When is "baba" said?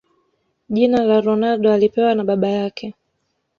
2.23-2.47